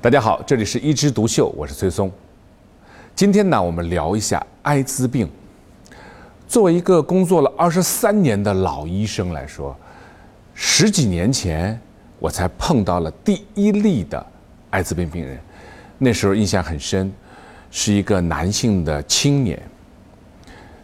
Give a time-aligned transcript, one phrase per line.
[0.00, 2.08] 大家好，这里是一枝独秀，我是崔松。
[3.16, 5.28] 今天呢，我们聊一下艾滋病。
[6.46, 9.76] 作为一个工作了二十三年的老医生来说，
[10.54, 11.78] 十几年前
[12.20, 14.24] 我才碰到了第一例的
[14.70, 15.36] 艾滋病病人，
[15.98, 17.12] 那时候印象很深，
[17.68, 19.60] 是一个男性的青年。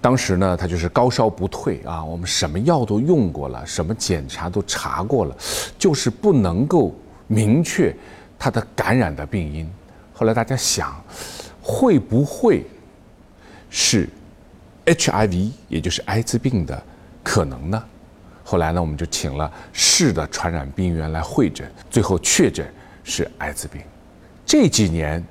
[0.00, 5.36] 当时呢，他就是高烧不退啊，我们什么药都用过了，什么检查都查过了，
[5.78, 6.92] 就是不能够
[7.28, 7.94] 明确。
[8.38, 9.70] 他的感染的病因，
[10.12, 11.02] 后来大家想，
[11.62, 12.64] 会不会
[13.70, 14.08] 是
[14.84, 16.82] HIV，也就是艾滋病的
[17.22, 17.84] 可能呢？
[18.44, 22.72] 后来呢，我们就请了市的传染病员来会诊，最后确诊
[23.02, 23.82] 是艾滋病。
[24.44, 25.24] 这几年，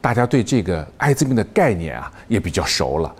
[0.00, 3.14] 大家对这个艾滋病的概念啊也比较熟了，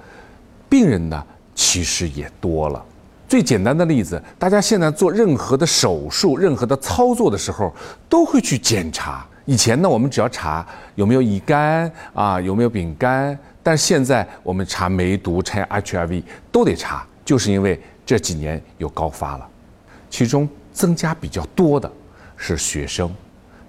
[0.70, 2.83] 病人呢其实也多了。
[3.29, 7.75] 最简单的例子，大家现在做任何的手术、任何的操作的时候，
[8.09, 9.27] 都会去检查。
[9.45, 19.49] 以前呢，我们只要查有没有乙肝啊，有没有丙肝，但现在我们查梅毒、查 HIV 都得查，就是因为这几年有高发了。
[20.09, 21.91] 其中增加比较多的
[22.37, 23.13] 是学生，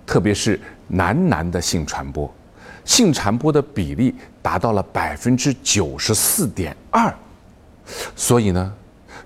[0.05, 2.31] 特别是男男的性传播，
[2.85, 7.11] 性传播的比例达到了百分之九十四点二，
[8.15, 8.73] 所以呢。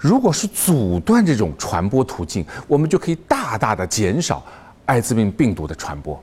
[0.01, 4.43] 如果是阻断这种传播途径，我们就可以大大的减少
[4.87, 6.19] 艾滋病病毒的传播。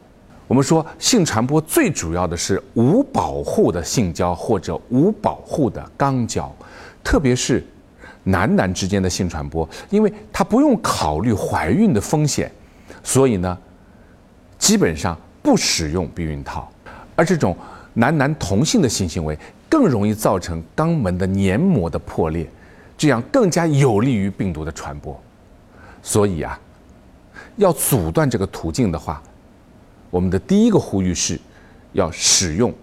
[0.49, 6.53] 我们说性传播最主要的是无保护的性交或者无保护的肛交，
[7.05, 7.65] 特别是
[8.25, 12.51] 男男之间的性传播，因为它不用考虑怀孕的风险，
[13.05, 13.57] 所以呢，
[14.59, 16.69] 基本上不使用避孕套。
[17.15, 17.57] 而这种
[17.95, 22.45] 男男同性的性行为更容易造成肛门的黏膜的破裂。
[22.99, 25.19] 这样更加有利于病毒的传播，
[26.03, 26.59] 所以啊，
[27.57, 29.23] 要阻断这个途径的话，
[30.11, 31.41] 我们的第一个呼吁是，
[31.93, 32.75] 要使用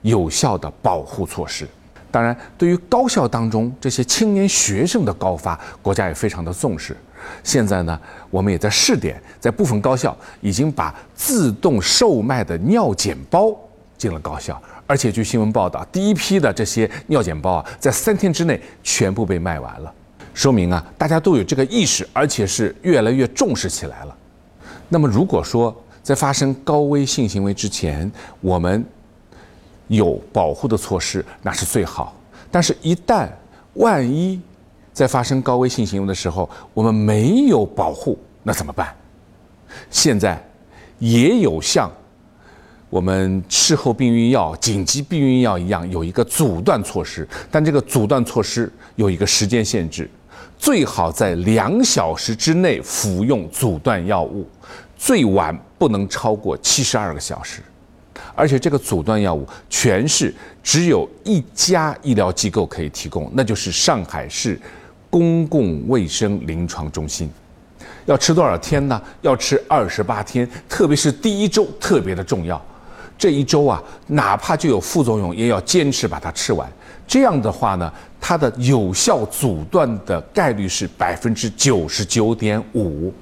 [0.00, 1.68] 有效的保护措施。
[2.10, 6.96] 当然，对于高校当中这些青年学生的高发，国家也非常的重视。
[7.44, 13.54] 现在呢，我们也在试点，在部分高校已经把自动售卖的尿检包
[14.00, 14.60] 进了高校。
[14.86, 19.92] 而且据新闻报道，第一批的这些尿检包啊，在三天之内全部被卖完了，
[20.32, 24.16] 说明啊，大家都有这个意识，而且是越来越重视起来了。
[24.88, 25.72] 那么，如果说
[26.02, 28.84] 在发生高危性行为之前，我们
[29.88, 32.16] 有保护的措施，那是最好。
[32.50, 33.28] 但是，一旦
[33.74, 34.40] 万一
[34.92, 38.92] 在发生高危性行为的时候，我们没有保护，那怎么办？
[39.90, 40.42] 现在
[40.98, 41.88] 也有像。
[42.90, 50.10] 我们事后避孕药、紧急避孕药一样有一个阻断措施，但这个阻断措施有一个时间限制，
[50.58, 54.44] 最好在两小时之内服用阻断药物，
[54.98, 57.62] 最晚不能超过七十二个小时。
[58.34, 64.60] 而且这个阻断药物全是只有一家医疗机构可以提供，那就是上海市
[65.08, 67.30] 公共卫生临床中心。
[68.06, 69.00] 要吃多少天呢？
[69.20, 72.60] 要吃二十八天，特别是第一周特别的重要。
[73.20, 76.66] 这一周啊，哪怕就有副作用，也要坚持把它吃完。
[77.06, 83.12] 这样的话呢，它的有效阻断的概率是百分之九十九点五。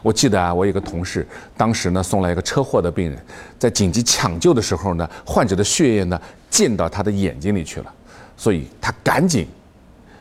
[0.00, 1.26] 我记得啊，我有个同事，
[1.56, 3.20] 当时呢送来一个车祸的病人，
[3.58, 7.92] 在紧急抢救的时候呢，患者的血液呢溅到他的眼睛里去了，
[8.36, 9.48] 所以他赶紧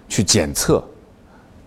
[0.09, 0.83] 去检测，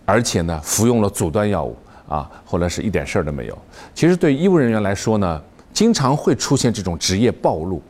[0.05, 1.77] 而且呢服用了阻断药物
[2.09, 3.57] 啊，后来是一点事儿都没有。
[3.95, 5.41] 其实对医务人员来说呢。
[5.73, 7.81] 经常会出现这种职业暴露，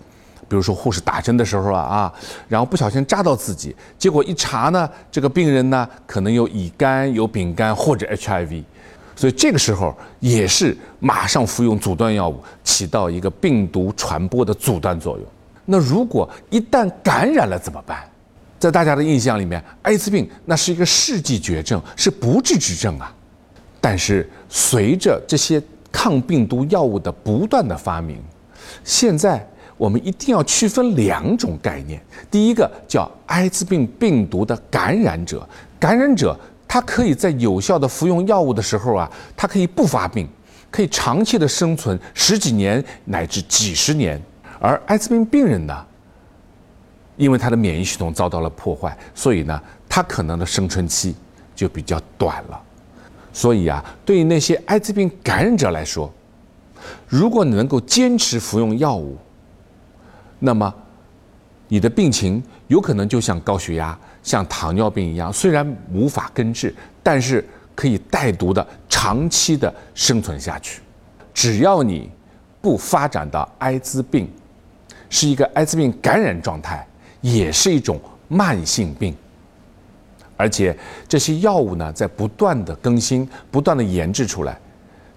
[0.49, 2.13] 比如说护士打针的时候啊啊，
[2.49, 8.63] 然后不小心扎到自己，结果一查呢，这个病人呢可能有乙肝、有丙肝或者 HIV，
[9.17, 15.27] 所以这个时候也是马上服用阻断药物，起到一个病毒传播的阻断作用。
[15.65, 18.05] 那如果一旦感染了怎么办？
[18.59, 23.13] 在大家的印象里面，艾滋病那是一个世纪绝症，是不治之症啊。
[23.81, 25.61] 但是随着这些。
[25.93, 28.21] 抗病毒药物的不断的发明，
[28.85, 29.45] 现在
[29.77, 32.01] 我们一定要区分两种概念。
[32.31, 35.49] 第一个叫艾滋病病毒的感染者，
[35.79, 36.39] 感染者
[36.69, 40.29] 他可以在有效的服用药物的时候啊，他可以不发病，
[40.71, 44.21] 可以长期的生存十几年乃至几十年。
[44.61, 45.87] 而艾滋病病人呢，
[47.17, 51.15] 因为他的免疫系统遭到了破坏，所以呢，他可能的生存期
[51.57, 52.63] 就比较短了。
[53.33, 56.13] 所以啊，对于那些艾滋病感染者来说，
[57.09, 59.17] 如果你能够坚持服用药物，
[60.39, 60.75] 那么
[61.69, 70.81] 你的病情有可能就像高血压、像糖尿病一样，虽然无法根治，但是可以带毒的长期的生存下去。
[71.33, 72.11] 只要你
[72.61, 74.29] 不发展到艾滋病，
[75.09, 76.87] 是一个艾滋病感染状态，
[77.21, 79.15] 也是一种慢性病。
[80.41, 80.75] 而且
[81.07, 84.59] 这些药物呢，在不断的更新、不断的研制出来，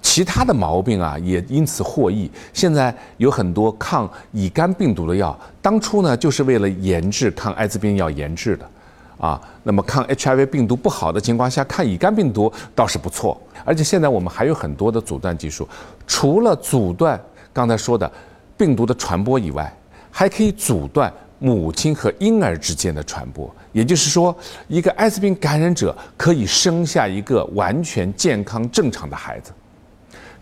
[0.02, 2.30] 其他的毛病啊也因此获益。
[2.52, 8.70] 现在有很多抗乙肝病毒的药，当初呢就是为了研制抗艾滋病药研制的，
[9.18, 13.42] 啊，那么抗 HIV 病毒不好的情况下，抗乙肝病毒倒是不错。
[13.64, 15.66] 而且现在我们还有很多的阻断技术，
[16.06, 17.18] 除了阻断
[17.54, 18.12] 刚才说的
[18.58, 19.74] 病毒的传播以外，
[20.12, 21.10] 还可以阻断。
[21.44, 24.34] 母亲和婴儿之间的传播，也就是说，
[24.70, 29.52] 一个艾滋病感染者可以生下一个完全健康正常的孩子。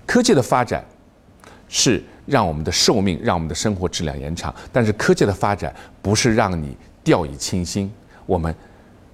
[0.05, 0.85] 科技的发展
[1.67, 7.91] 是让我们的寿命、让我们的生活质量延长，但是科技的发展不是让你掉以轻心。
[8.27, 8.53] 我们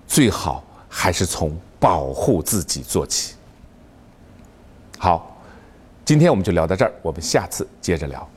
[0.06, 3.36] 最好还是从保护自己做起。
[4.98, 5.42] 好，
[6.04, 8.30] 今天我们就聊到这儿，我们下次接着聊。